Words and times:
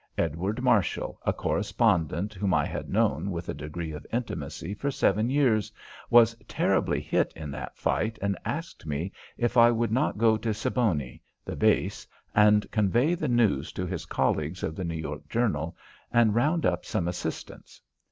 Edward 0.17 0.63
Marshall, 0.63 1.19
a 1.27 1.31
correspondent 1.31 2.33
whom 2.33 2.55
I 2.55 2.65
had 2.65 2.89
known 2.89 3.29
with 3.29 3.49
a 3.49 3.53
degree 3.53 3.91
of 3.91 4.03
intimacy 4.11 4.73
for 4.73 4.89
seven 4.89 5.29
years, 5.29 5.71
was 6.09 6.33
terribly 6.47 6.99
hit 6.99 7.31
in 7.35 7.51
that 7.51 7.77
fight 7.77 8.17
and 8.19 8.35
asked 8.43 8.87
me 8.87 9.11
if 9.37 9.57
I 9.57 9.69
would 9.69 9.91
not 9.91 10.17
go 10.17 10.37
to 10.37 10.55
Siboney 10.55 11.21
the 11.45 11.55
base 11.55 12.07
and 12.33 12.65
convey 12.71 13.13
the 13.13 13.27
news 13.27 13.71
to 13.73 13.85
his 13.85 14.07
colleagues 14.07 14.63
of 14.63 14.75
the 14.75 14.83
New 14.83 14.97
York 14.97 15.29
Journal 15.29 15.77
and 16.11 16.33
round 16.33 16.65
up 16.65 16.83
some 16.83 17.07
assistance. 17.07 17.79